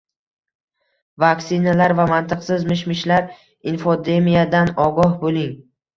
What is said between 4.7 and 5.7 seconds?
ogoh bo‘ling